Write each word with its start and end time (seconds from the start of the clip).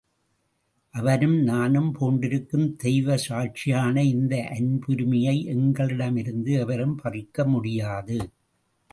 அவரும் 0.93 1.35
நானும் 1.43 1.89
பூண்டிருக்கும் 1.95 2.65
தெய்வ 2.75 3.17
சாட்சியான 3.27 4.03
இந்த 4.03 4.35
அன்புரிமையை 4.51 5.35
எங்களிடமிருந்து 5.45 6.53
எவரும் 6.53 6.95
பறிக்க 6.95 7.45
முடியாது. 7.45 8.17